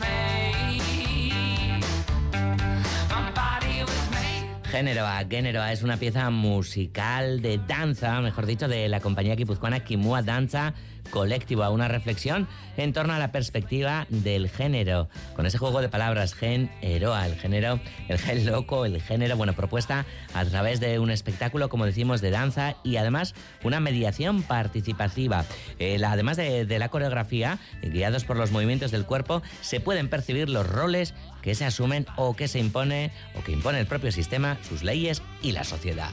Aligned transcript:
made. 0.00 0.50
Géneroa, 4.70 5.24
Géneroa 5.28 5.72
es 5.72 5.82
una 5.82 5.96
pieza 5.96 6.30
musical 6.30 7.42
de 7.42 7.58
danza, 7.58 8.20
mejor 8.20 8.46
dicho, 8.46 8.68
de 8.68 8.88
la 8.88 9.00
compañía 9.00 9.34
guipuzcoana 9.34 9.80
Kimua 9.80 10.22
Danza 10.22 10.74
Colectiva, 11.10 11.70
una 11.70 11.88
reflexión 11.88 12.48
en 12.76 12.92
torno 12.92 13.12
a 13.12 13.18
la 13.18 13.32
perspectiva 13.32 14.06
del 14.08 14.48
género, 14.48 15.08
con 15.34 15.44
ese 15.44 15.58
juego 15.58 15.80
de 15.80 15.88
palabras 15.88 16.34
gen, 16.34 16.70
eroa, 16.80 17.26
el 17.26 17.34
género, 17.34 17.80
el 18.08 18.18
gen 18.18 18.46
loco, 18.46 18.84
el 18.84 19.00
género, 19.02 19.36
bueno, 19.36 19.52
propuesta 19.54 20.06
a 20.34 20.44
través 20.44 20.80
de 20.80 20.98
un 20.98 21.10
espectáculo, 21.10 21.68
como 21.68 21.86
decimos, 21.86 22.20
de 22.20 22.30
danza 22.30 22.76
y 22.84 22.96
además 22.96 23.34
una 23.64 23.80
mediación 23.80 24.42
participativa. 24.42 25.44
Además 26.06 26.36
de, 26.36 26.64
de 26.64 26.78
la 26.78 26.88
coreografía, 26.88 27.58
guiados 27.82 28.24
por 28.24 28.36
los 28.36 28.50
movimientos 28.50 28.90
del 28.90 29.04
cuerpo, 29.04 29.42
se 29.60 29.80
pueden 29.80 30.08
percibir 30.08 30.48
los 30.48 30.66
roles 30.66 31.14
que 31.42 31.54
se 31.54 31.64
asumen 31.64 32.06
o 32.16 32.34
que 32.34 32.48
se 32.48 32.58
impone 32.58 33.10
o 33.38 33.42
que 33.42 33.52
impone 33.52 33.80
el 33.80 33.86
propio 33.86 34.12
sistema, 34.12 34.58
sus 34.68 34.82
leyes 34.82 35.22
y 35.42 35.52
la 35.52 35.64
sociedad. 35.64 36.10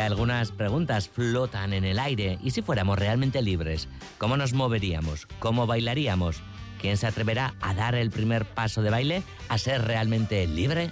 Algunas 0.00 0.52
preguntas 0.52 1.08
flotan 1.08 1.72
en 1.72 1.84
el 1.84 1.98
aire. 1.98 2.38
¿Y 2.42 2.50
si 2.50 2.62
fuéramos 2.62 2.98
realmente 2.98 3.42
libres? 3.42 3.88
¿Cómo 4.18 4.36
nos 4.36 4.52
moveríamos? 4.52 5.26
¿Cómo 5.38 5.66
bailaríamos? 5.66 6.42
¿Quién 6.80 6.96
se 6.96 7.06
atreverá 7.06 7.54
a 7.60 7.74
dar 7.74 7.94
el 7.94 8.10
primer 8.10 8.44
paso 8.44 8.82
de 8.82 8.90
baile? 8.90 9.22
¿A 9.48 9.58
ser 9.58 9.82
realmente 9.82 10.46
libre? 10.46 10.90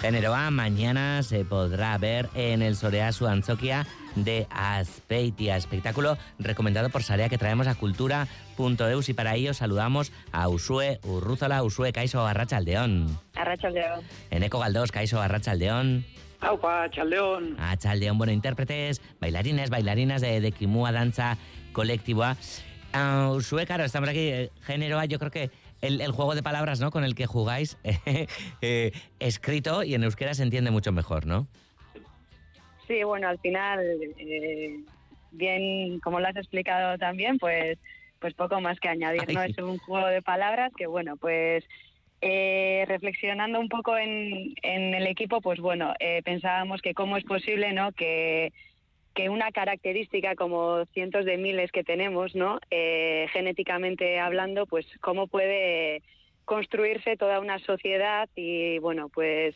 Género 0.00 0.34
A, 0.34 0.50
mañana 0.50 1.22
se 1.22 1.46
podrá 1.46 1.96
ver 1.96 2.28
en 2.34 2.60
el 2.60 2.76
Soreasu 2.76 3.26
Antzoquia 3.26 3.86
de 4.16 4.46
Aspeitia, 4.50 5.56
espectáculo 5.56 6.16
recomendado 6.38 6.90
por 6.90 7.02
Sarea 7.02 7.28
que 7.28 7.38
traemos 7.38 7.66
a 7.66 7.74
cultura.eus 7.74 9.08
y 9.08 9.14
para 9.14 9.34
ello 9.34 9.54
saludamos 9.54 10.12
a 10.32 10.48
Usue 10.48 11.00
Urrúzola, 11.04 11.62
Usue 11.62 11.92
Caiso 11.92 12.24
Arrachaldeón, 12.26 13.18
Arratsaldeon. 13.34 14.00
Eneco 14.30 14.58
Galdós 14.58 14.92
Caiso 14.92 15.20
Arrachaldeón, 15.20 16.04
Aupa, 16.40 16.90
Chaldeón. 16.90 17.56
a 17.58 17.76
Chaldeón, 17.76 18.18
bueno, 18.18 18.32
intérpretes, 18.32 19.00
bailarines, 19.20 19.70
bailarinas 19.70 20.20
de, 20.20 20.40
de 20.40 20.52
Kimua 20.52 20.92
Danza 20.92 21.38
Colectiva. 21.72 22.36
Ah, 22.92 23.30
Usue, 23.34 23.66
claro, 23.66 23.84
estamos 23.84 24.08
aquí, 24.08 24.28
eh, 24.28 24.50
género 24.62 24.98
A, 25.00 25.04
yo 25.06 25.18
creo 25.18 25.30
que 25.30 25.50
el, 25.80 26.00
el 26.00 26.12
juego 26.12 26.34
de 26.34 26.42
palabras 26.42 26.80
¿no? 26.80 26.90
con 26.90 27.02
el 27.02 27.14
que 27.14 27.26
jugáis, 27.26 27.76
eh, 28.62 28.92
escrito 29.18 29.82
y 29.82 29.94
en 29.94 30.04
euskera 30.04 30.34
se 30.34 30.42
entiende 30.42 30.70
mucho 30.70 30.92
mejor, 30.92 31.26
¿no? 31.26 31.48
Sí, 32.86 33.02
bueno, 33.02 33.28
al 33.28 33.38
final, 33.38 33.80
eh, 34.18 34.80
bien, 35.32 36.00
como 36.00 36.20
lo 36.20 36.28
has 36.28 36.36
explicado 36.36 36.98
también, 36.98 37.38
pues, 37.38 37.78
pues 38.20 38.34
poco 38.34 38.60
más 38.60 38.78
que 38.80 38.88
añadir, 38.88 39.32
¿no? 39.32 39.42
Es 39.42 39.56
un 39.58 39.78
juego 39.78 40.06
de 40.06 40.22
palabras 40.22 40.72
que, 40.76 40.86
bueno, 40.86 41.16
pues 41.16 41.64
eh, 42.20 42.84
reflexionando 42.88 43.60
un 43.60 43.68
poco 43.68 43.98
en, 43.98 44.54
en 44.62 44.94
el 44.94 45.06
equipo, 45.06 45.40
pues 45.40 45.60
bueno, 45.60 45.94
eh, 46.00 46.22
pensábamos 46.24 46.80
que 46.80 46.94
cómo 46.94 47.16
es 47.16 47.24
posible, 47.24 47.72
¿no? 47.72 47.92
Que, 47.92 48.52
que 49.14 49.28
una 49.28 49.52
característica 49.52 50.34
como 50.34 50.84
cientos 50.86 51.24
de 51.24 51.36
miles 51.36 51.70
que 51.70 51.84
tenemos, 51.84 52.34
¿no? 52.34 52.60
Eh, 52.70 53.26
genéticamente 53.32 54.18
hablando, 54.18 54.66
pues 54.66 54.86
cómo 55.00 55.26
puede 55.26 56.02
construirse 56.44 57.16
toda 57.16 57.40
una 57.40 57.58
sociedad 57.58 58.28
y, 58.34 58.78
bueno, 58.78 59.08
pues 59.08 59.54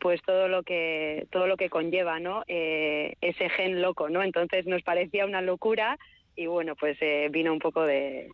pues 0.00 0.20
todo 0.26 0.48
lo 0.48 0.62
que 0.62 1.26
todo 1.30 1.46
lo 1.46 1.56
que 1.56 1.68
conlleva 1.70 2.18
no 2.20 2.42
Eh, 2.48 3.14
ese 3.20 3.48
gen 3.50 3.80
loco 3.82 4.08
no 4.08 4.22
entonces 4.22 4.66
nos 4.66 4.82
parecía 4.82 5.26
una 5.26 5.42
locura 5.42 5.98
y 6.36 6.46
bueno 6.46 6.74
pues 6.76 6.96
eh, 7.00 7.28
vino 7.30 7.52
un 7.52 7.58
poco 7.58 7.84
de 7.84 8.28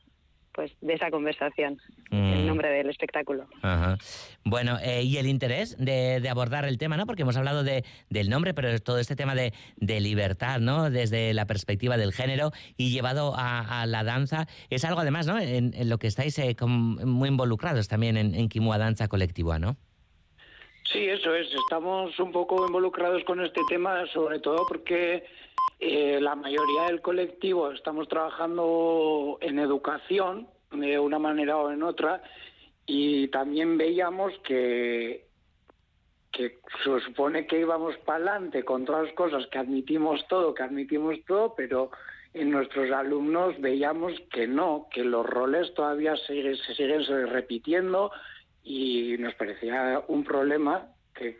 pues 0.53 0.72
de 0.81 0.94
esa 0.94 1.10
conversación 1.10 1.78
el 2.10 2.44
Mm. 2.44 2.47
nombre 2.47 2.71
del 2.71 2.88
espectáculo 2.88 3.47
Ajá. 3.62 3.99
Bueno, 4.44 4.78
eh, 4.82 5.03
y 5.03 5.16
el 5.19 5.26
interés 5.26 5.76
de, 5.76 6.21
de 6.21 6.28
abordar 6.28 6.65
el 6.66 6.78
tema, 6.78 6.97
¿no? 6.97 7.05
Porque 7.05 7.22
hemos 7.22 7.37
hablado 7.37 7.65
de, 7.65 7.84
del 8.10 8.31
nombre, 8.31 8.55
pero 8.55 8.78
todo 8.78 8.99
este 9.00 9.16
tema 9.16 9.34
de, 9.34 9.53
de 9.76 10.00
libertad, 10.00 10.60
¿no? 10.60 10.88
Desde 10.88 11.34
la 11.34 11.47
perspectiva 11.47 11.97
del 11.97 12.12
género 12.12 12.53
y 12.76 12.91
llevado 12.93 13.34
a, 13.37 13.82
a 13.82 13.87
la 13.87 14.05
danza, 14.05 14.47
es 14.71 14.84
algo 14.84 15.00
además, 15.00 15.26
¿no? 15.26 15.38
En, 15.41 15.75
en 15.75 15.88
lo 15.91 15.99
que 15.99 16.06
estáis 16.06 16.38
eh, 16.38 16.55
muy 16.65 17.28
involucrados 17.28 17.88
también 17.88 18.16
en, 18.16 18.34
en 18.37 18.49
Kimua 18.49 18.78
Danza 18.78 19.09
Colectiva, 19.09 19.59
¿no? 19.59 19.76
Sí, 20.92 21.08
eso 21.08 21.34
es. 21.34 21.48
Estamos 21.52 22.19
un 22.20 22.32
poco 22.32 22.66
involucrados 22.66 23.24
con 23.24 23.44
este 23.44 23.60
tema, 23.69 24.06
sobre 24.08 24.38
todo 24.38 24.64
porque 24.69 25.24
eh, 25.80 26.19
la 26.20 26.34
mayoría 26.36 26.84
del 26.86 27.00
colectivo 27.00 27.72
estamos 27.72 28.08
trabajando 28.08 29.38
en 29.41 29.58
educación 29.58 30.48
de 30.70 30.98
una 30.98 31.19
manera 31.19 31.56
o 31.56 31.70
en 31.70 31.82
otra 31.82 32.22
y 32.86 33.28
también 33.28 33.76
veíamos 33.76 34.32
que 34.44 35.26
se 36.32 37.00
supone 37.00 37.46
que 37.46 37.60
íbamos 37.60 37.96
para 37.98 38.16
adelante 38.19 38.64
con 38.64 38.84
todas 38.84 39.06
las 39.06 39.14
cosas, 39.14 39.46
que 39.48 39.58
admitimos 39.58 40.26
todo, 40.28 40.54
que 40.54 40.62
admitimos 40.62 41.16
todo, 41.26 41.54
pero 41.56 41.91
en 42.34 42.50
nuestros 42.50 42.91
alumnos 42.91 43.58
veíamos 43.60 44.12
que 44.30 44.46
no, 44.46 44.88
que 44.92 45.02
los 45.02 45.25
roles 45.25 45.72
todavía 45.75 46.14
se 46.16 46.56
siguen 46.75 47.04
repitiendo 47.28 48.12
y 48.66 49.16
nos 49.19 49.32
parecía 49.34 50.03
un 50.09 50.25
problema 50.25 50.88
que 51.15 51.38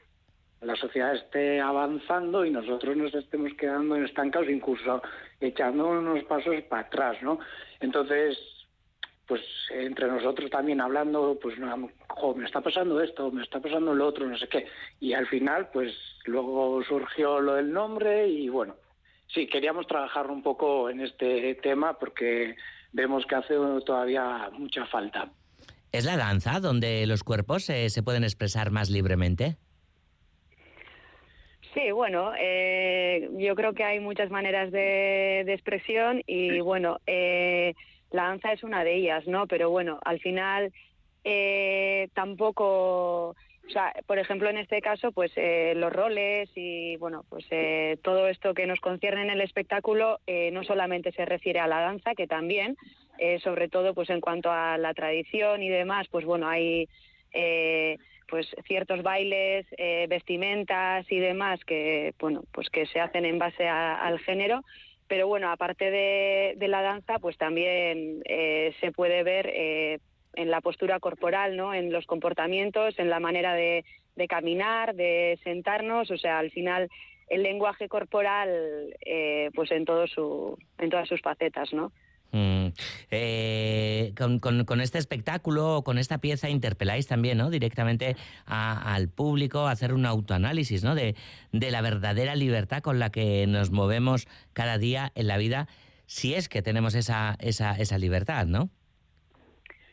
la 0.61 0.77
sociedad 0.77 1.15
esté 1.15 1.61
avanzando 1.61 2.45
y 2.45 2.51
nosotros 2.51 2.97
nos 2.97 3.13
estemos 3.15 3.53
quedando 3.55 3.97
estancados, 3.97 4.49
incluso 4.49 5.03
echando 5.41 5.89
unos 5.89 6.23
pasos 6.25 6.55
para 6.69 6.83
atrás, 6.83 7.21
¿no? 7.23 7.41
Entonces, 7.81 8.39
pues 9.27 9.43
entre 9.71 10.07
nosotros 10.07 10.49
también 10.51 10.81
hablando, 10.81 11.37
pues 11.43 11.59
no, 11.59 11.77
me 12.37 12.45
está 12.45 12.61
pasando 12.61 13.01
esto, 13.01 13.33
me 13.33 13.43
está 13.43 13.59
pasando 13.61 13.93
lo 13.93 14.07
otro, 14.07 14.25
no 14.27 14.39
sé 14.39 14.49
qué. 14.49 14.67
Y 15.01 15.13
al 15.13 15.27
final, 15.27 15.69
pues 15.73 15.93
luego 16.27 16.83
surgió 16.85 17.41
lo 17.41 17.55
del 17.55 17.73
nombre 17.73 18.29
y 18.29 18.49
bueno, 18.49 18.77
sí, 19.27 19.49
queríamos 19.49 19.89
trabajar 19.89 20.31
un 20.31 20.45
poco 20.45 20.89
en 20.91 21.01
este 21.01 21.57
tema 21.57 21.99
porque 21.99 22.55
vemos 22.93 23.27
que 23.27 23.35
hace 23.35 23.57
todavía 23.85 24.49
mucha 24.53 24.87
falta. 24.87 25.29
¿Es 25.93 26.05
la 26.05 26.17
danza 26.17 26.61
donde 26.61 27.07
los 27.07 27.25
cuerpos 27.25 27.69
eh, 27.71 27.89
se 27.91 28.03
pueden 28.03 28.25
expresar 28.25 28.71
más 28.71 28.91
libremente? 28.91 29.57
sí 31.75 31.91
bueno 31.91 32.33
eh, 32.39 33.29
yo 33.35 33.55
creo 33.55 33.75
que 33.75 33.85
hay 33.85 34.01
muchas 34.01 34.31
maneras 34.31 34.73
de, 34.73 35.41
expresión 35.47 36.23
y 36.27 36.61
bueno 36.61 37.01
eh, 37.07 37.75
la 38.11 38.25
danza 38.29 38.53
es 38.53 38.63
una 38.65 38.83
de 38.83 38.95
ellas 38.95 39.27
no 39.27 39.47
pero 39.47 39.69
bueno 39.69 40.01
al 40.05 40.19
final 40.19 40.73
eh, 41.29 42.09
tampoco 42.15 43.31
o 43.31 43.71
sea, 43.73 43.93
por 44.07 44.21
ejemplo, 44.21 44.49
en 44.49 44.59
este 44.59 44.81
caso, 44.81 45.11
pues 45.11 45.33
eh, 45.35 45.75
los 45.75 45.93
roles 45.93 46.49
y 46.55 46.97
bueno, 46.99 47.25
pues 47.29 47.45
eh, 47.51 47.99
todo 48.05 48.29
esto 48.29 48.55
que 48.55 48.65
nos 48.65 48.79
concierne 48.79 49.23
en 49.23 49.31
el 49.31 49.41
espectáculo 49.41 50.21
no 50.53 50.63
solamente 50.63 51.11
se 51.11 51.25
refiere 51.25 51.59
a 51.59 51.67
la 51.67 51.81
danza, 51.81 52.15
que 52.15 52.29
también, 52.29 52.77
eh, 53.19 53.39
sobre 53.41 53.69
todo, 53.69 53.95
pues 53.95 54.11
en 54.11 54.21
cuanto 54.21 54.51
a 54.51 54.79
la 54.79 54.95
tradición 54.95 55.63
y 55.63 55.69
demás, 55.69 56.07
pues 56.11 56.25
bueno, 56.25 56.49
hay 56.49 56.89
eh, 57.33 57.99
pues 58.29 58.47
ciertos 58.67 59.03
bailes, 59.03 59.67
eh, 59.79 60.07
vestimentas 60.09 61.11
y 61.11 61.19
demás 61.19 61.65
que 61.65 62.15
bueno, 62.19 62.43
pues 62.53 62.69
que 62.71 62.87
se 62.87 63.01
hacen 63.01 63.25
en 63.25 63.39
base 63.39 63.69
al 63.69 64.19
género. 64.21 64.63
Pero 65.09 65.29
bueno, 65.29 65.51
aparte 65.51 65.91
de, 65.91 66.69
la 66.69 66.83
danza, 66.83 67.21
pues 67.21 67.39
también 67.39 68.25
se 68.27 68.91
puede 68.91 69.23
ver 69.23 70.01
en 70.35 70.51
la 70.51 70.61
postura 70.61 70.99
corporal, 70.99 71.57
¿no? 71.57 71.75
En 71.75 71.93
los 71.93 72.07
comportamientos, 72.07 72.99
en 72.99 73.09
la 73.09 73.21
manera 73.21 73.55
de, 73.55 73.85
caminar, 74.29 74.97
de 74.97 75.39
sentarnos, 75.45 76.11
o 76.11 76.17
sea, 76.17 76.41
al 76.41 76.51
final 76.51 76.89
el 77.29 77.45
lenguaje 77.45 77.89
corporal, 77.89 78.97
pues 79.55 79.71
en 79.71 79.87
su, 80.09 80.59
en 80.79 80.91
todas 80.91 81.09
sus 81.09 81.21
facetas, 81.21 81.73
¿no? 81.73 81.93
Mm, 82.33 82.67
eh, 83.11 84.13
con, 84.17 84.81
este 84.81 84.99
espectáculo, 84.99 85.83
con 85.85 85.99
esta 85.99 86.19
pieza, 86.19 86.51
interpeláis 86.51 87.07
también, 87.07 87.39
¿no? 87.39 87.51
Directamente 87.51 88.17
a- 88.47 88.95
al 88.95 89.09
público 89.09 89.69
hacer 89.69 89.93
un 89.95 90.07
autoanálisis, 90.07 90.85
¿no? 90.85 90.95
De, 90.95 91.15
la 91.53 91.81
verdadera 91.81 92.35
libertad 92.37 92.83
con 92.83 92.99
la 92.99 93.11
que 93.11 93.47
nos 93.47 93.71
movemos 93.71 94.27
cada 94.53 94.79
día 94.79 95.13
en 95.15 95.29
la 95.29 95.37
vida, 95.39 95.69
si 96.07 96.35
es 96.35 96.49
que 96.49 96.63
tenemos 96.63 96.95
esa, 96.95 97.37
esa, 97.41 97.73
esa 97.73 97.99
libertad, 97.99 98.47
¿no? 98.47 98.69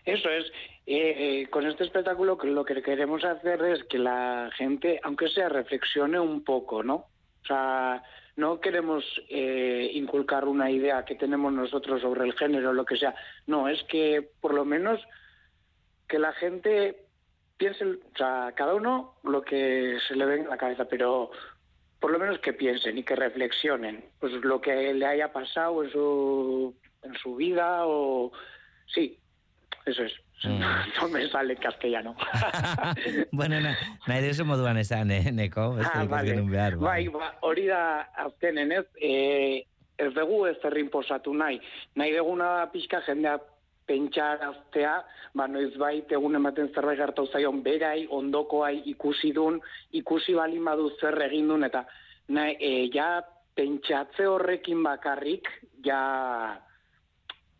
Eso 0.05 0.29
es. 0.29 0.45
Eh, 0.85 1.43
eh, 1.43 1.47
con 1.49 1.65
este 1.65 1.85
espectáculo 1.85 2.37
lo 2.43 2.65
que 2.65 2.81
queremos 2.81 3.23
hacer 3.23 3.61
es 3.63 3.83
que 3.85 3.97
la 3.97 4.49
gente, 4.57 4.99
aunque 5.03 5.29
sea, 5.29 5.47
reflexione 5.47 6.19
un 6.19 6.43
poco, 6.43 6.83
¿no? 6.83 6.95
O 6.95 7.45
sea, 7.47 8.03
no 8.35 8.59
queremos 8.59 9.03
eh, 9.29 9.91
inculcar 9.93 10.45
una 10.45 10.71
idea 10.71 11.05
que 11.05 11.15
tenemos 11.15 11.53
nosotros 11.53 12.01
sobre 12.01 12.25
el 12.25 12.33
género, 12.33 12.73
lo 12.73 12.85
que 12.85 12.97
sea. 12.97 13.15
No, 13.45 13.67
es 13.67 13.83
que 13.83 14.27
por 14.41 14.53
lo 14.53 14.65
menos 14.65 14.99
que 16.07 16.19
la 16.19 16.33
gente 16.33 17.05
piense, 17.57 17.85
o 17.85 18.17
sea, 18.17 18.53
cada 18.55 18.73
uno 18.73 19.15
lo 19.23 19.43
que 19.43 19.97
se 20.07 20.15
le 20.15 20.25
venga 20.25 20.47
a 20.47 20.51
la 20.51 20.57
cabeza, 20.57 20.85
pero 20.85 21.31
por 21.99 22.11
lo 22.11 22.19
menos 22.19 22.39
que 22.39 22.53
piensen 22.53 22.97
y 22.97 23.03
que 23.03 23.15
reflexionen, 23.15 24.03
pues 24.19 24.33
lo 24.33 24.59
que 24.59 24.93
le 24.93 25.05
haya 25.05 25.31
pasado 25.31 25.83
en 25.83 25.91
su, 25.91 26.75
en 27.03 27.13
su 27.15 27.35
vida 27.35 27.85
o 27.85 28.31
sí, 28.87 29.19
eso 29.85 30.03
es. 30.03 30.13
Mm. 30.43 30.61
No 31.01 31.07
me 31.09 31.27
sale 31.29 31.55
castellano. 31.55 32.15
bueno, 33.31 33.59
na, 33.59 33.75
nahi 34.07 34.27
duzu 34.27 34.45
moduan 34.45 34.77
esan, 34.77 35.11
eh, 35.11 35.31
neko? 35.31 35.77
Ez 35.79 35.87
Ah, 35.93 36.05
vale. 36.05 36.41
behar. 36.41 36.75
Bai, 36.77 37.07
ba, 37.07 37.33
hori 37.41 37.67
da 37.67 38.01
azkenen 38.25 38.71
ez, 38.71 38.85
e, 39.01 39.65
ez 39.97 40.13
dugu 40.13 40.45
ez 40.47 40.57
errin 40.63 40.89
posatu 40.89 41.33
nahi. 41.33 41.59
Nahi 41.95 42.15
duguna 42.17 42.69
pixka 42.71 43.01
jendea 43.07 43.37
pentsaraztea, 43.87 44.93
ba 45.35 45.47
noiz 45.47 45.73
bait 45.77 46.11
egun 46.11 46.35
ematen 46.39 46.69
zerbait 46.73 46.97
gertau 46.97 47.25
zaion 47.27 47.61
berai, 47.63 48.07
ondokoai 48.09 48.81
ikusi 48.93 49.33
dun, 49.35 49.59
ikusi 49.91 50.35
balin 50.37 50.63
badu 50.65 50.89
zer 51.01 51.19
egin 51.27 51.47
dun, 51.51 51.63
eta 51.67 51.83
nahi, 52.29 52.55
e, 52.59 52.71
ja 52.93 53.21
pentsatze 53.55 54.25
horrekin 54.27 54.83
bakarrik, 54.83 55.49
ja, 55.85 56.57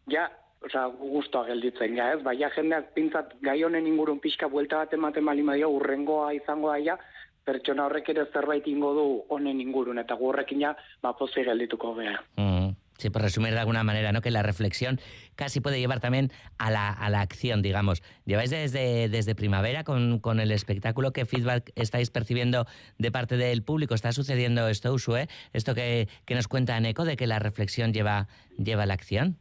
ja, 0.07 0.29
osea, 0.65 0.85
gustoa 0.99 1.45
gelditzen 1.47 1.97
ja, 1.97 2.11
ez? 2.13 2.21
Bai, 2.23 2.37
ja 2.39 2.49
jendeak 2.55 2.93
pintzat 2.95 3.35
gai 3.41 3.61
honen 3.63 3.87
ingurun 3.87 4.21
pixka 4.23 4.47
buelta 4.47 4.83
bat 4.83 4.93
ematen 4.93 5.25
balin 5.25 5.51
badio 5.53 5.69
urrengoa 5.75 6.33
izango 6.33 6.71
daia, 6.71 6.97
pertsona 7.43 7.87
horrek 7.87 8.13
ere 8.13 8.27
zerbait 8.31 8.67
ingo 8.71 8.93
du 8.95 9.07
honen 9.35 9.59
ingurun, 9.61 9.99
eta 9.99 10.15
gu 10.15 10.31
horrekin 10.31 10.63
ja, 10.67 10.77
ba, 11.01 11.13
pozik 11.19 11.45
geldituko 11.49 11.93
bea. 11.97 12.15
Mm, 12.37 12.71
Sí, 12.97 13.09
por 13.09 13.21
resumir 13.21 13.53
de 13.53 13.59
alguna 13.59 13.83
manera, 13.83 14.11
¿no? 14.11 14.21
Que 14.21 14.31
la 14.31 14.43
reflexión 14.43 14.99
casi 15.35 15.59
puede 15.59 15.79
llevar 15.79 15.99
también 15.99 16.31
a 16.57 16.69
la, 16.69 16.89
a 16.89 17.09
la 17.09 17.21
acción, 17.21 17.61
digamos. 17.61 18.03
Lleváis 18.25 18.51
desde, 18.51 19.09
desde 19.09 19.35
primavera 19.35 19.83
con, 19.83 20.19
con 20.19 20.39
el 20.39 20.51
espectáculo, 20.51 21.11
¿qué 21.11 21.25
feedback 21.25 21.71
estáis 21.75 22.11
percibiendo 22.11 22.65
de 22.99 23.11
parte 23.11 23.35
del 23.35 23.63
público? 23.63 23.95
¿Está 23.95 24.11
sucediendo 24.11 24.67
esto, 24.69 24.93
Usue? 24.93 25.27
Esto 25.53 25.73
que, 25.75 26.07
que 26.25 26.35
nos 26.35 26.47
cuenta 26.47 26.79
Neko, 26.79 27.03
de 27.03 27.17
que 27.17 27.27
la 27.27 27.39
reflexión 27.39 27.93
lleva, 27.93 28.27
lleva 28.57 28.83
a 28.83 28.85
la 28.85 28.93
acción. 28.93 29.37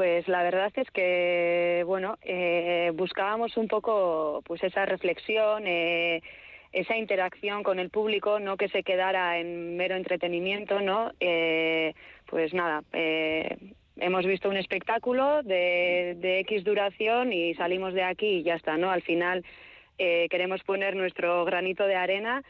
Pues 0.00 0.26
la 0.28 0.42
verdad 0.42 0.72
es 0.76 0.90
que, 0.92 1.82
bueno, 1.84 2.16
eh, 2.22 2.90
buscábamos 2.94 3.58
un 3.58 3.68
poco 3.68 4.40
pues 4.46 4.64
esa 4.64 4.86
reflexión, 4.86 5.64
eh, 5.66 6.22
esa 6.72 6.96
interacción 6.96 7.62
con 7.62 7.78
el 7.78 7.90
público, 7.90 8.40
no 8.40 8.56
que 8.56 8.70
se 8.70 8.82
quedara 8.82 9.38
en 9.38 9.76
mero 9.76 9.96
entretenimiento, 9.96 10.80
¿no? 10.80 11.12
Eh, 11.20 11.92
pues 12.24 12.54
nada, 12.54 12.82
hemos 12.94 14.24
visto 14.24 14.48
un 14.48 14.56
espectáculo 14.56 15.42
de, 15.42 16.16
de 16.16 16.38
X 16.40 16.64
duración 16.64 17.34
y 17.34 17.52
salimos 17.56 17.92
de 17.92 18.04
aquí 18.04 18.38
y 18.38 18.42
ya 18.42 18.54
está, 18.54 18.78
¿no? 18.78 18.90
Al 18.90 19.02
final 19.02 19.44
queremos 19.98 20.62
poner 20.62 20.96
nuestro 20.96 21.44
granito 21.44 21.84
de 21.84 21.96
arena 21.96 22.42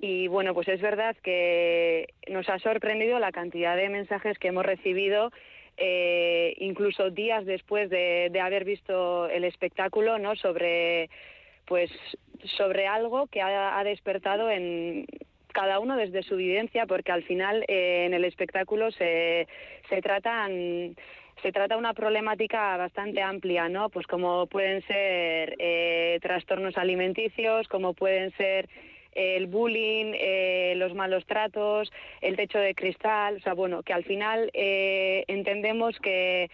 y 0.00 0.26
bueno, 0.28 0.54
pues 0.54 0.68
es 0.68 0.80
verdad 0.80 1.14
que 1.22 2.14
nos 2.30 2.48
ha 2.48 2.58
sorprendido 2.60 3.18
la 3.18 3.30
cantidad 3.30 3.76
de 3.76 3.90
mensajes 3.90 4.38
que 4.38 4.48
hemos 4.48 4.64
recibido 4.64 5.30
eh, 5.76 6.54
incluso 6.58 7.10
días 7.10 7.44
después 7.44 7.90
de, 7.90 8.28
de 8.30 8.40
haber 8.40 8.64
visto 8.64 9.28
el 9.28 9.44
espectáculo, 9.44 10.18
¿no? 10.18 10.36
Sobre, 10.36 11.10
pues, 11.66 11.90
sobre 12.56 12.86
algo 12.86 13.26
que 13.26 13.40
ha, 13.40 13.82
despertado 13.84 14.50
en 14.50 15.06
cada 15.52 15.78
uno 15.78 15.96
desde 15.96 16.22
su 16.22 16.36
vivencia, 16.36 16.86
porque 16.86 17.12
al 17.12 17.22
final 17.22 17.64
eh, 17.68 18.04
en 18.06 18.14
el 18.14 18.24
espectáculo 18.24 18.90
se, 18.90 19.46
se 19.88 20.02
tratan 20.02 20.96
se 21.42 21.52
trata 21.52 21.76
una 21.76 21.94
problemática 21.94 22.76
bastante 22.76 23.20
amplia, 23.20 23.68
¿no? 23.68 23.88
Pues 23.90 24.06
como 24.06 24.46
pueden 24.46 24.82
ser 24.82 25.56
eh, 25.58 26.18
trastornos 26.22 26.78
alimenticios, 26.78 27.68
como 27.68 27.92
pueden 27.92 28.30
ser 28.36 28.68
el 29.14 29.46
bullying, 29.46 30.12
eh, 30.14 30.74
los 30.76 30.94
malos 30.94 31.24
tratos, 31.26 31.92
el 32.20 32.36
techo 32.36 32.58
de 32.58 32.74
cristal, 32.74 33.36
o 33.36 33.40
sea, 33.40 33.54
bueno, 33.54 33.82
que 33.82 33.92
al 33.92 34.04
final 34.04 34.50
eh, 34.54 35.24
entendemos 35.28 35.98
que 36.00 36.50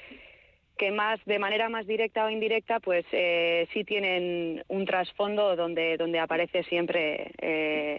que 0.78 0.90
más 0.90 1.22
de 1.26 1.38
manera 1.38 1.68
más 1.68 1.86
directa 1.86 2.24
o 2.24 2.30
indirecta 2.30 2.80
pues 2.80 3.04
eh, 3.12 3.68
sí 3.74 3.84
tienen 3.84 4.64
un 4.68 4.86
trasfondo 4.86 5.54
donde 5.54 5.98
donde 5.98 6.18
aparece 6.18 6.62
siempre 6.64 7.32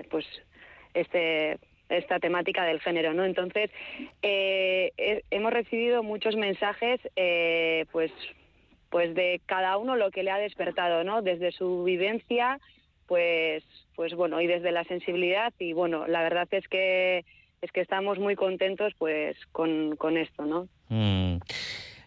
pues 0.09 0.25
este 0.95 1.59
esta 1.89 2.17
temática 2.19 2.65
del 2.65 2.79
género 2.81 3.13
no 3.13 3.23
entonces 3.23 3.69
he- 4.23 5.21
hemos 5.29 5.53
recibido 5.53 6.01
muchos 6.01 6.35
mensajes 6.35 6.99
pues 7.91 8.11
pues 8.89 9.13
de 9.13 9.41
cada 9.45 9.77
uno 9.77 9.95
lo 9.95 10.09
que 10.09 10.23
le 10.23 10.31
ha 10.31 10.39
despertado 10.39 11.03
no 11.03 11.21
desde 11.21 11.51
su 11.51 11.83
vivencia 11.83 12.59
pues 13.11 13.63
pues 13.97 14.13
bueno 14.15 14.39
y 14.39 14.47
desde 14.47 14.71
la 14.71 14.85
sensibilidad 14.85 15.51
y 15.59 15.73
bueno 15.73 16.07
la 16.07 16.21
verdad 16.23 16.47
es 16.51 16.65
que 16.69 17.25
es 17.61 17.69
que 17.73 17.81
estamos 17.81 18.19
muy 18.19 18.35
contentos 18.37 18.93
pues 18.97 19.35
con, 19.51 19.97
con 19.97 20.15
esto 20.15 20.45
no 20.45 20.67
Mm. 20.87 21.39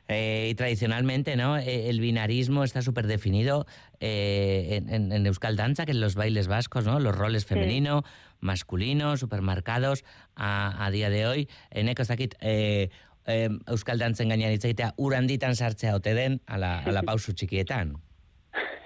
Eh, 0.09 0.49
y 0.51 0.55
tradicionalmente, 0.55 1.35
¿no? 1.37 1.57
Eh, 1.57 1.89
el 1.89 1.99
binarismo 2.01 2.63
está 2.65 2.83
súper 2.83 3.07
definido 3.07 3.65
eh, 4.01 4.69
en, 4.77 4.89
en- 4.93 5.13
en 5.13 5.27
Euskal 5.27 5.57
Danza, 5.57 5.87
que 5.87 5.93
en 5.93 6.01
los 6.03 6.15
bailes 6.15 6.47
vascos, 6.49 6.85
¿no? 6.85 7.01
Los 7.01 7.17
roles 7.17 7.47
femenino, 7.47 8.03
masculino, 8.41 9.17
supermarcados 9.17 10.05
a, 10.37 10.85
a 10.85 10.91
día 10.91 11.09
de 11.09 11.27
hoy. 11.27 11.49
Dakit, 11.73 12.35
eh, 12.43 12.91
Euskal 13.67 13.99
Dantzen 13.99 14.29
gainean 14.29 14.53
hitz 14.53 14.67
egitea 14.69 14.93
ur 14.99 15.15
handitan 15.17 15.57
sartzea 15.57 15.95
ote 15.97 16.13
den 16.13 16.43
ala, 16.47 16.83
ala 16.85 17.01
pausu 17.09 17.33
txikietan. 17.33 17.97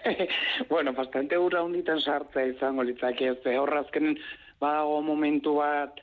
bueno, 0.68 0.92
bastante 0.92 1.38
ura 1.38 1.62
hunditan 1.62 2.00
sartzea 2.00 2.54
izango 2.54 2.82
litzake, 2.82 3.34
ze 3.42 3.58
horra 3.58 3.80
azkenen 3.80 4.18
badago 4.60 5.00
momentu 5.02 5.54
bat 5.58 6.00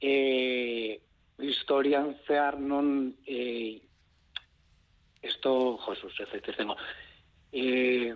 e, 0.00 1.00
historian 1.38 2.14
zehar 2.26 2.58
non 2.60 3.14
e, 3.26 3.80
esto, 5.22 5.78
Josus, 5.84 6.14
ez 6.20 6.28
ez 6.34 6.54
izango, 6.54 6.76
e, 7.52 8.14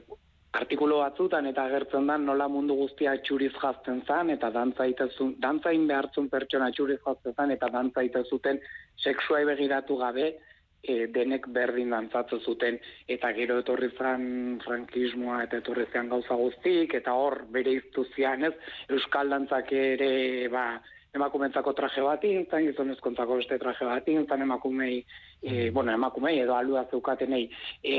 artikulu 0.52 0.98
batzutan 1.00 1.46
eta 1.48 1.64
agertzen 1.64 2.06
da 2.06 2.18
nola 2.20 2.46
mundu 2.48 2.74
guztia 2.76 3.14
txuriz 3.24 3.52
jazten 3.56 4.02
zan 4.06 4.30
eta 4.34 4.50
dantza 4.52 4.86
itezun, 4.86 5.34
dantzain 5.40 5.86
behartzun 5.88 6.28
pertsona 6.32 6.70
txuriz 6.76 6.98
jazten 7.06 7.34
zan 7.34 7.54
eta 7.54 7.70
dantza 7.72 8.04
itezuten 8.04 8.60
sexuai 9.00 9.44
begiratu 9.48 9.96
gabe 9.96 10.34
e, 10.82 11.06
denek 11.14 11.46
berdin 11.54 11.90
dantzatu 11.94 12.40
zuten 12.40 12.78
eta 13.08 13.32
gero 13.36 13.58
etorri 13.62 13.90
zan 13.98 14.58
frankismoa 14.64 15.42
eta 15.44 15.62
etorri 15.62 15.86
zan 15.92 16.08
gauza 16.10 16.34
guztik 16.34 16.94
eta 16.98 17.14
hor 17.14 17.44
bere 17.54 17.78
iztu 17.78 18.04
zian 18.14 18.44
ez 18.44 18.54
euskal 18.88 19.30
dantzak 19.30 19.72
ere 19.72 20.48
ba 20.52 20.66
emakumentzako 21.12 21.74
traje 21.76 22.02
bat 22.04 22.22
intzan, 22.24 22.66
gizonezkontzako 22.70 23.36
beste 23.42 23.58
traje 23.60 23.84
bat 23.84 24.06
intzan, 24.08 24.42
emakumei, 24.46 25.02
e, 25.42 25.70
bueno, 25.70 25.92
emakumei 25.92 26.38
edo 26.40 26.54
alua 26.56 26.86
zeukatenei, 26.90 27.42
e, 27.84 27.98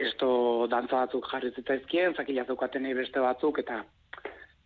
esto 0.00 0.66
dantza 0.72 1.02
batzuk 1.04 1.28
jarri 1.28 1.52
zitzaizkien, 1.52 2.16
zakila 2.16 2.46
zeukatenei 2.48 2.94
beste 2.96 3.20
batzuk, 3.20 3.60
eta 3.60 3.82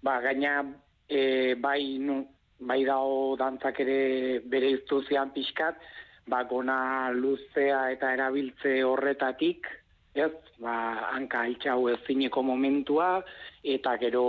ba, 0.06 0.20
gaina 0.22 0.60
e, 1.08 1.56
bai, 1.58 1.98
nu, 1.98 2.20
bai 2.62 2.84
dao 2.86 3.34
dantzak 3.36 3.82
ere 3.82 3.98
bere 4.46 4.70
iztuzian 4.78 5.34
pixkat, 5.34 5.82
ba, 6.26 6.42
gona 6.44 7.10
luzea 7.14 7.86
eta 7.94 8.12
erabiltze 8.14 8.80
horretatik, 8.84 9.68
ez, 10.16 10.32
ba, 10.62 10.74
hanka 11.12 11.44
altxau 11.46 11.88
ezineko 11.92 12.42
momentua, 12.42 13.20
eta 13.62 13.96
gero 14.02 14.26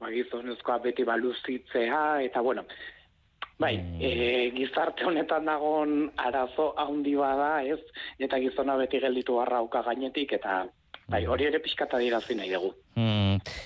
ba, 0.00 0.10
gizonezkoa 0.14 0.78
beti 0.84 1.06
baluzitzea, 1.08 2.22
eta 2.26 2.42
bueno, 2.44 2.64
bai, 3.58 3.74
e, 4.00 4.50
gizarte 4.56 5.06
honetan 5.08 5.48
dagon 5.50 6.10
arazo 6.16 6.72
handi 6.78 7.14
bada, 7.18 7.52
ez, 7.62 7.80
eta 8.18 8.40
gizona 8.42 8.76
beti 8.80 9.00
gelditu 9.02 9.38
barrauka 9.40 9.82
gainetik, 9.86 10.36
eta 10.38 10.64
bai, 11.08 11.24
hori 11.26 11.48
ere 11.48 11.62
pixkata 11.64 11.98
dirazi 12.02 12.36
nahi 12.38 12.52
dugu. 12.54 12.74
Mm, 12.98 13.17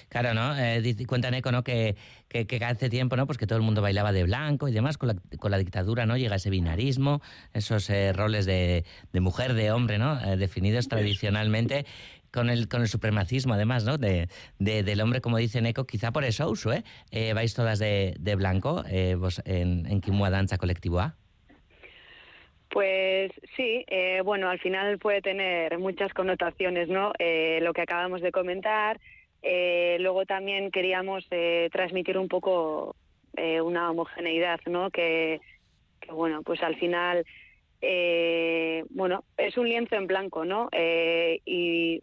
claro, 0.09 0.35
¿no? 0.35 0.57
Eh, 0.59 0.81
dice- 0.81 1.07
cuenta 1.07 1.31
Neko, 1.31 1.53
¿no? 1.53 1.63
Que, 1.65 1.97
que, 2.29 2.47
que 2.47 2.65
hace 2.65 2.89
tiempo, 2.91 3.17
¿no? 3.17 3.27
Pues 3.27 3.39
que 3.39 3.47
todo 3.47 3.59
el 3.59 3.65
mundo 3.65 3.83
bailaba 3.83 4.13
de 4.13 4.25
blanco 4.25 4.69
y 4.69 4.73
demás, 4.73 4.99
con 4.99 5.09
la, 5.09 5.17
con 5.39 5.51
la 5.51 5.59
dictadura, 5.59 6.07
¿no? 6.07 6.17
Llega 6.17 6.37
ese 6.37 6.51
binarismo, 6.51 7.21
esos 7.53 7.89
eh, 7.91 8.13
roles 8.13 8.47
de, 8.47 8.85
de 9.13 9.21
mujer, 9.21 9.55
de 9.55 9.71
hombre, 9.73 9.99
¿no? 9.99 10.21
Eh, 10.25 10.37
definidos 10.37 10.89
tradicionalmente 10.89 11.87
con 12.33 12.49
el, 12.49 12.67
con 12.67 12.81
el 12.81 12.89
supremacismo, 12.89 13.53
además, 13.55 13.85
¿no? 13.85 13.99
De, 13.99 14.29
de- 14.59 14.83
del 14.83 15.01
hombre, 15.03 15.21
como 15.21 15.37
dice 15.37 15.61
Neko, 15.61 15.85
quizá 15.87 16.13
por 16.13 16.25
eso, 16.25 16.49
Usu, 16.49 16.73
¿eh? 16.73 16.85
Eh, 17.11 17.35
vais 17.35 17.53
todas 17.55 17.79
de, 17.79 18.15
de 18.19 18.35
blanco, 18.37 18.85
eh, 18.89 19.17
vos 19.17 19.43
en, 19.45 19.85
en 19.87 20.01
Kimua 20.01 20.31
Danza 20.31 20.57
Colectivo 20.57 21.01
A. 21.01 21.15
Pues 22.71 23.33
sí, 23.55 23.85
eh, 23.87 24.23
bueno, 24.25 24.49
al 24.49 24.59
final 24.59 24.99
puede 24.99 25.21
tener 25.21 25.79
muchas 25.79 26.15
connotaciones, 26.15 26.89
¿no? 26.89 27.13
Eh, 27.19 27.59
lo 27.61 27.75
que 27.75 27.83
acabamos 27.83 28.23
de 28.23 28.33
comentar. 28.33 28.99
Eh, 29.43 29.97
luego 30.01 30.25
también 30.25 30.71
queríamos 30.71 31.27
eh, 31.31 31.69
transmitir 31.73 32.17
un 32.17 32.29
poco 32.29 32.95
eh, 33.37 33.61
una 33.61 33.91
homogeneidad, 33.91 34.61
¿no? 34.67 34.91
Que, 34.91 35.41
que, 36.01 36.13
bueno, 36.13 36.43
pues 36.43 36.63
al 36.63 36.77
final, 36.77 37.25
bueno, 38.91 39.25
es 39.37 39.57
un 39.59 39.69
lienzo 39.69 39.97
en 39.97 40.07
blanco, 40.07 40.45
¿no? 40.45 40.69
Y 40.73 42.01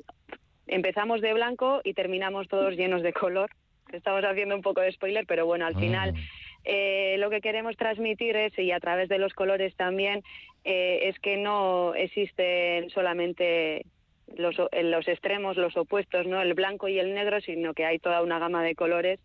empezamos 0.68 1.22
de 1.22 1.34
blanco 1.34 1.80
y 1.86 1.94
terminamos 1.94 2.50
todos 2.50 2.76
llenos 2.76 3.02
de 3.02 3.14
color. 3.14 3.50
Estamos 3.94 4.24
haciendo 4.24 4.56
un 4.56 4.62
poco 4.62 4.82
de 4.82 4.92
spoiler, 4.92 5.26
pero 5.26 5.46
bueno, 5.46 5.66
al 5.66 5.76
final 5.76 6.14
eh, 6.66 7.16
lo 7.18 7.30
que 7.30 7.40
queremos 7.40 7.78
transmitir 7.78 8.36
es, 8.36 8.60
y 8.60 8.72
a 8.72 8.80
través 8.82 9.08
de 9.08 9.18
los 9.18 9.34
colores 9.34 9.74
también, 9.78 10.22
es 10.66 11.18
que 11.20 11.38
no 11.38 11.96
existen 11.96 12.90
solamente 12.90 13.86
los, 14.36 14.56
en 14.72 14.92
los 14.92 15.08
extremos, 15.08 15.58
los 15.58 15.76
opuestos, 15.78 16.26
¿no? 16.28 16.42
El 16.42 16.54
blanco 16.54 16.88
y 16.88 17.00
el 17.00 17.14
negro, 17.14 17.42
sino 17.42 17.74
que 17.74 17.86
hay 17.86 18.00
toda 18.00 18.22
una 18.22 18.40
gama 18.40 18.64
de 18.64 18.76
colores 18.76 19.20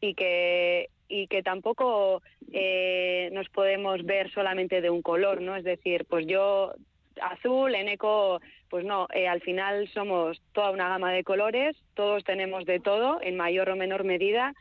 y 0.00 0.14
que 0.14 0.88
y 1.12 1.26
que 1.26 1.42
tampoco 1.42 2.22
eh, 2.52 3.28
nos 3.32 3.48
podemos 3.50 4.02
ver 4.04 4.32
solamente 4.32 4.80
de 4.80 4.88
un 4.88 5.02
color, 5.02 5.42
¿no? 5.42 5.56
Es 5.56 5.64
decir, 5.64 6.06
pues 6.08 6.26
yo 6.26 6.72
azul, 7.20 7.74
en 7.74 7.88
eco, 7.88 8.40
pues 8.70 8.86
no, 8.86 9.06
eh, 9.12 9.28
al 9.28 9.42
final 9.42 9.88
somos 9.92 10.40
toda 10.52 10.70
una 10.70 10.88
gama 10.88 11.12
de 11.12 11.22
colores, 11.22 11.76
todos 11.92 12.24
tenemos 12.24 12.64
de 12.64 12.80
todo, 12.80 13.20
en 13.22 13.36
mayor 13.36 13.68
o 13.68 13.76
menor 13.76 14.04
medida, 14.04 14.54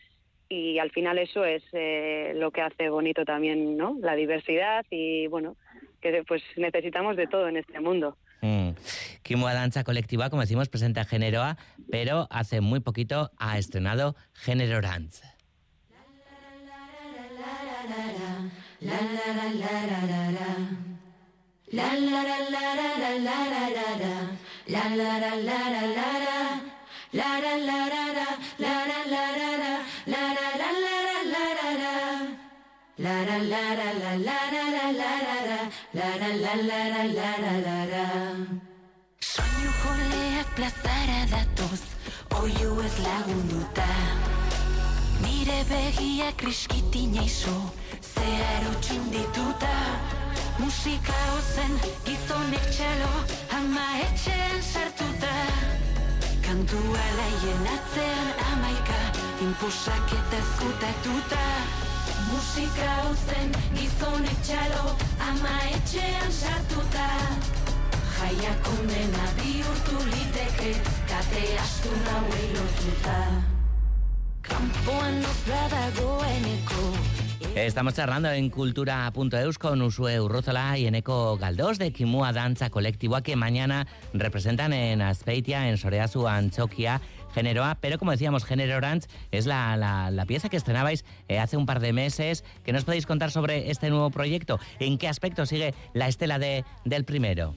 y 0.49 0.79
al 0.79 0.91
final 0.91 1.17
eso 1.17 1.45
es 1.45 1.63
eh, 1.71 2.33
lo 2.35 2.51
que 2.51 2.61
hace 2.61 2.89
bonito 2.89 3.23
también, 3.23 3.77
¿no? 3.77 3.95
La 4.01 4.15
diversidad 4.15 4.85
y, 4.89 5.27
bueno, 5.27 5.55
que 6.01 6.23
pues 6.27 6.43
necesitamos 6.57 7.15
de 7.15 7.27
todo 7.27 7.47
en 7.47 7.55
este 7.55 7.79
mundo. 7.79 8.17
Mm. 8.41 8.71
Kimua 9.23 9.53
Danza 9.53 9.83
Colectiva, 9.83 10.29
como 10.29 10.41
decimos, 10.41 10.69
presenta 10.69 11.05
Género 11.05 11.43
pero 11.89 12.27
hace 12.29 12.61
muy 12.61 12.79
poquito 12.79 13.31
ha 13.37 13.57
estrenado 13.57 14.15
Género 14.33 14.81
Dance. 14.81 15.23
Plazara 40.61 41.25
datoz, 41.31 41.81
oiu 42.37 42.81
ez 42.85 42.97
lagunduta. 43.01 43.87
Nire 45.23 45.63
begia 45.69 46.27
kriskitin 46.37 47.15
eizo, 47.23 47.55
zeharo 48.13 48.73
txundituta. 48.85 49.71
Musika 50.59 51.17
ozen 51.37 51.73
gizonek 52.05 52.67
txalo, 52.75 53.09
ama 53.57 53.87
etxean 54.03 54.61
sartuta. 54.61 55.33
Kantua 56.45 57.07
laien 57.17 57.65
atzean 57.77 58.29
amaika, 58.51 59.01
inpusak 59.47 60.13
eta 60.19 60.43
ezkutatuta. 60.43 61.41
Musika 62.29 62.91
ozen 63.09 63.57
gizonek 63.79 64.45
txalo, 64.45 64.93
ama 65.31 65.57
etxean 65.73 66.31
sartuta. 66.43 67.09
Jaiak 68.21 68.67
ondena 68.69 69.23
bihurtu 69.39 69.97
liteke, 70.11 70.73
kate 71.09 71.45
astu 71.57 71.89
nauei 72.05 72.49
lotuta. 72.53 73.15
Kampoan 74.45 75.21
dagoeneko, 75.71 76.83
Estamos 77.55 77.95
charlando 77.95 78.29
en 78.31 78.49
cultura.eus 78.49 79.57
con 79.57 79.81
Usue 79.81 80.21
Urrozola 80.21 80.77
y 80.77 80.85
Eneco 80.87 81.37
Galdós 81.37 81.79
de 81.79 81.91
Kimua 81.91 82.31
Danza 82.31 82.69
Colectiva 82.69 83.21
que 83.23 83.35
mañana 83.35 83.87
representan 84.13 84.71
en 84.73 85.01
Aspeitia, 85.01 85.67
en 85.67 85.77
Soreazu, 85.77 86.27
Anchoquia, 86.27 87.01
Género 87.33 87.63
A, 87.65 87.75
pero 87.75 87.97
como 87.97 88.11
decíamos, 88.11 88.45
Género 88.45 88.77
Orange 88.77 89.07
es 89.31 89.47
la, 89.47 89.75
la- 89.75 90.25
pieza 90.25 90.47
que 90.49 90.57
estrenabais 90.57 91.03
eh, 91.27 91.39
hace 91.39 91.57
un 91.57 91.65
par 91.65 91.79
de 91.81 91.91
meses. 91.91 92.43
¿Qué 92.63 92.71
nos 92.71 92.85
podéis 92.85 93.05
contar 93.05 93.31
sobre 93.31 93.69
este 93.71 93.89
nuevo 93.89 94.11
proyecto? 94.11 94.59
¿En 94.79 94.97
qué 94.97 95.07
aspecto 95.09 95.45
sigue 95.45 95.73
la 95.93 96.07
estela 96.07 96.39
de, 96.39 96.63
del 96.85 97.03
primero? 97.03 97.55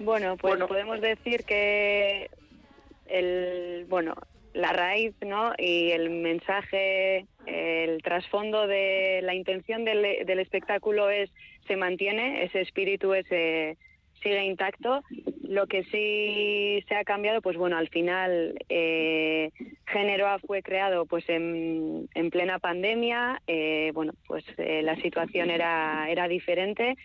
Bueno, 0.00 0.36
pues 0.36 0.52
Bueno. 0.52 0.66
podemos 0.66 1.00
decir 1.00 1.44
que 1.44 2.30
el, 3.06 3.84
bueno, 3.88 4.14
la 4.54 4.72
raíz, 4.72 5.14
¿no? 5.20 5.52
Y 5.58 5.90
el 5.90 6.10
mensaje, 6.10 7.26
el 7.46 8.02
trasfondo 8.02 8.66
de 8.66 9.20
la 9.22 9.34
intención 9.34 9.84
del, 9.84 10.24
del 10.26 10.38
espectáculo 10.40 11.10
es 11.10 11.30
se 11.66 11.76
mantiene, 11.76 12.44
ese 12.44 12.62
espíritu 12.62 13.14
ese 13.14 13.76
sigue 14.22 14.44
intacto. 14.44 15.02
Lo 15.42 15.66
que 15.66 15.84
sí 15.84 16.84
se 16.88 16.94
ha 16.94 17.04
cambiado, 17.04 17.42
pues 17.42 17.56
bueno, 17.56 17.76
al 17.76 17.88
final 17.88 18.54
eh, 18.68 19.50
Género 19.86 20.28
A 20.28 20.38
fue 20.38 20.62
creado 20.62 21.06
pues 21.06 21.28
en, 21.28 22.08
en 22.14 22.30
plena 22.30 22.58
pandemia, 22.58 23.42
eh, 23.46 23.90
bueno, 23.94 24.12
pues 24.26 24.44
eh, 24.58 24.82
la 24.82 24.96
situación 24.96 25.50
era, 25.50 26.06
era 26.08 26.26
diferente 26.28 26.96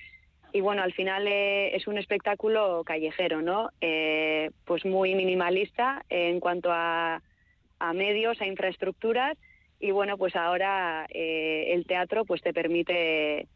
y 0.55 0.61
bueno, 0.61 0.83
al 0.83 0.93
final 0.93 1.27
eh, 1.27 1.75
es 1.75 1.85
un 1.85 1.97
espectáculo 1.97 2.85
callejero, 2.85 3.41
¿no? 3.41 3.71
Eh, 3.81 4.51
pues 4.63 4.85
muy 4.85 5.13
minimalista 5.13 6.05
en 6.07 6.39
cuanto 6.39 6.69
a, 6.71 7.21
medios, 7.93 8.39
a 8.39 8.45
infraestructuras 8.45 9.37
y 9.81 9.91
bueno, 9.91 10.17
pues 10.17 10.33
ahora 10.33 11.07
eh, 11.09 11.73
el 11.73 11.85
teatro 11.85 12.23
pues 12.23 12.41
te 12.41 12.53
permite 12.53 13.49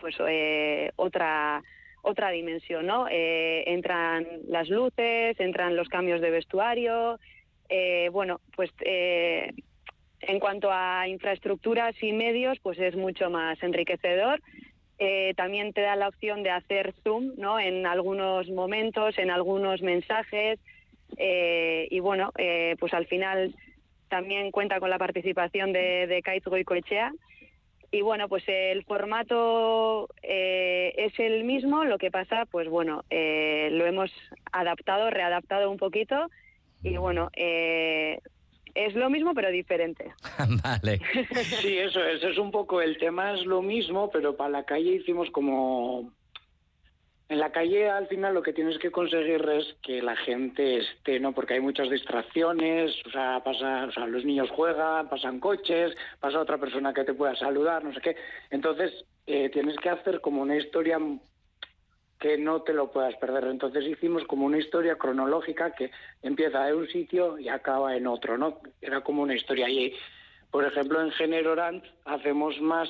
pues 0.00 0.16
otra 0.96 1.62
otra 2.00 2.30
dimensión, 2.30 2.86
¿no? 2.86 3.06
Entran 3.10 4.26
las 4.48 4.70
luces, 4.70 5.38
entran 5.38 5.76
los 5.76 5.90
cambios 5.90 6.22
de 6.22 6.30
vestuario, 6.30 7.18
bueno, 8.12 8.40
pues 8.56 8.70
en 8.80 10.40
cuanto 10.40 10.70
a 10.72 11.06
infraestructuras 11.06 11.94
y 12.02 12.12
medios, 12.12 12.58
pues 12.60 12.78
es 12.78 12.96
mucho 12.96 13.28
más 13.28 13.62
enriquecedor. 13.62 14.40
Eh, 15.02 15.32
también 15.34 15.72
te 15.72 15.80
da 15.80 15.96
la 15.96 16.08
opción 16.08 16.42
de 16.42 16.50
hacer 16.50 16.92
zoom, 17.02 17.32
¿no? 17.38 17.58
En 17.58 17.86
algunos 17.86 18.50
momentos, 18.50 19.18
en 19.18 19.30
algunos 19.30 19.80
mensajes. 19.80 20.60
eh, 21.16 21.88
y 21.90 22.00
bueno, 22.00 22.32
eh, 22.36 22.76
pues 22.78 22.92
al 22.92 23.06
final 23.06 23.54
también 24.08 24.50
cuenta 24.50 24.78
con 24.78 24.90
la 24.90 24.98
participación 24.98 25.72
de, 25.72 26.06
de 26.06 26.20
Kaitz 26.20 26.44
Goicoechea. 26.44 27.12
Y 27.90 28.02
bueno, 28.02 28.28
pues 28.28 28.44
el 28.46 28.84
formato 28.84 30.06
es 30.22 31.18
el 31.18 31.44
mismo, 31.44 31.84
lo 31.84 31.98
que 31.98 32.10
pasa, 32.10 32.46
pues 32.50 32.68
bueno, 32.68 33.02
lo 33.10 33.86
hemos 33.86 34.12
adaptado, 34.52 35.10
readaptado 35.10 35.70
un 35.70 35.76
poquito 35.76 36.30
y 36.84 36.96
bueno, 36.98 37.30
es 38.74 38.94
lo 38.94 39.10
mismo 39.10 39.34
pero 39.34 39.50
diferente. 39.50 40.12
vale. 40.62 41.00
Sí, 41.60 41.78
eso 41.78 42.02
es, 42.04 42.22
es 42.22 42.38
un 42.38 42.50
poco, 42.50 42.80
el 42.80 42.98
tema 42.98 43.34
es 43.34 43.44
lo 43.46 43.62
mismo, 43.62 44.10
pero 44.10 44.36
para 44.36 44.50
la 44.50 44.64
calle 44.64 44.96
hicimos 44.96 45.30
como... 45.30 46.12
En 47.28 47.38
la 47.38 47.52
calle 47.52 47.88
al 47.88 48.08
final 48.08 48.34
lo 48.34 48.42
que 48.42 48.52
tienes 48.52 48.76
que 48.78 48.90
conseguir 48.90 49.48
es 49.50 49.76
que 49.84 50.02
la 50.02 50.16
gente 50.16 50.78
esté, 50.78 51.20
¿no? 51.20 51.32
Porque 51.32 51.54
hay 51.54 51.60
muchas 51.60 51.88
distracciones, 51.88 52.92
o 53.06 53.10
sea, 53.10 53.40
pasa, 53.44 53.84
o 53.84 53.92
sea, 53.92 54.06
los 54.08 54.24
niños 54.24 54.50
juegan, 54.50 55.08
pasan 55.08 55.38
coches, 55.38 55.96
pasa 56.18 56.40
otra 56.40 56.58
persona 56.58 56.92
que 56.92 57.04
te 57.04 57.14
pueda 57.14 57.36
saludar, 57.36 57.84
no 57.84 57.94
sé 57.94 58.00
qué. 58.00 58.16
Entonces, 58.50 59.04
eh, 59.28 59.48
tienes 59.50 59.76
que 59.76 59.90
hacer 59.90 60.20
como 60.20 60.42
una 60.42 60.56
historia 60.56 60.98
que 62.20 62.36
no 62.36 62.60
te 62.62 62.74
lo 62.74 62.92
puedas 62.92 63.16
perder. 63.16 63.44
Entonces 63.44 63.84
hicimos 63.86 64.24
como 64.24 64.44
una 64.44 64.58
historia 64.58 64.96
cronológica 64.96 65.72
que 65.72 65.90
empieza 66.22 66.68
en 66.68 66.76
un 66.76 66.86
sitio 66.88 67.38
y 67.38 67.48
acaba 67.48 67.96
en 67.96 68.06
otro, 68.06 68.36
¿no? 68.36 68.60
Era 68.80 69.00
como 69.00 69.22
una 69.22 69.34
historia. 69.34 69.68
Y, 69.68 69.94
por 70.50 70.64
ejemplo, 70.64 71.00
en 71.00 71.10
Género 71.12 71.56
hacemos 72.04 72.60
más 72.60 72.88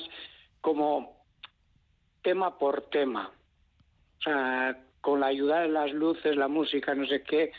como 0.59 1.23
tema 2.21 2.59
por 2.59 2.89
tema. 2.89 3.31
O 4.19 4.21
sea, 4.21 4.77
con 4.99 5.21
la 5.21 5.27
ayuda 5.27 5.61
de 5.61 5.69
las 5.69 5.91
luces, 5.93 6.35
la 6.35 6.49
música, 6.49 6.93
no 6.93 7.07
sé 7.07 7.23
qué, 7.23 7.53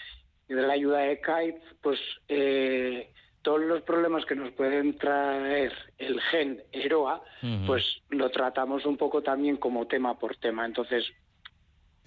y 0.49 0.55
de 0.55 0.62
la 0.62 0.75
ayuda 0.75 0.99
de 0.99 1.21
Kite, 1.21 1.61
pues 1.81 1.99
eh, 2.29 3.11
todos 3.41 3.62
los 3.62 3.83
problemas 3.83 4.26
que 4.26 4.37
nos 4.37 4.52
pueden 4.52 4.97
traer 4.99 5.73
el 5.97 6.21
gen 6.21 6.62
Eroa, 6.71 7.23
pues 7.67 8.02
lo 8.11 8.31
tratamos 8.31 8.85
un 8.85 8.99
poco 8.99 9.23
también 9.23 9.57
como 9.57 9.87
tema 9.87 10.19
por 10.19 10.37
tema. 10.37 10.67
Entonces, 10.67 11.05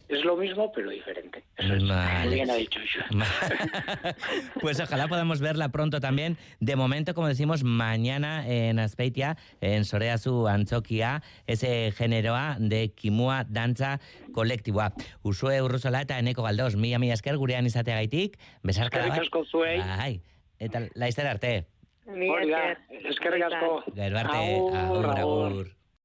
es 0.09 0.23
lo 0.23 0.35
mismo, 0.35 0.71
pero 0.71 0.89
diferente. 0.89 1.43
Eso 1.57 1.73
es. 1.73 1.87
Vale. 1.87 2.25
Muy 2.25 2.33
bien 2.35 2.49
ha 2.49 2.55
dicho 2.55 2.79
pues 4.61 4.79
ojalá 4.79 5.07
podamos 5.07 5.39
verla 5.39 5.69
pronto 5.69 5.99
también. 5.99 6.37
De 6.59 6.75
momento, 6.75 7.13
como 7.13 7.27
decimos, 7.27 7.63
mañana 7.63 8.47
en 8.47 8.79
Aspeitia, 8.79 9.37
en 9.61 9.85
Soreazu 9.85 10.47
Antzokia, 10.47 11.23
ese 11.47 11.91
género 11.91 12.35
A 12.35 12.57
de 12.59 12.91
Kimua 12.93 13.45
Dantza 13.47 13.99
Kolektiboa. 14.33 14.93
Usue 15.23 15.61
urruzola 15.61 16.01
eta 16.01 16.19
eneko 16.19 16.43
galdoz, 16.43 16.75
mila 16.75 16.99
mila 16.99 17.15
esker 17.15 17.37
gurean 17.37 17.65
izateagaitik, 17.65 18.37
besarka 18.63 18.99
Eskerrik 18.99 19.25
asko 19.27 19.45
zuei. 19.45 19.79
Bai, 19.79 20.21
eta 20.59 20.85
laizter 20.95 21.27
arte. 21.27 21.55
Esker. 22.05 22.77
eskerrik 23.09 23.47
asko. 23.47 23.83
Gero 23.95 24.19
arte, 24.19 24.37
Agur, 24.37 24.75
agur, 24.77 25.05
agur. 25.09 25.51
agur. 25.51 25.74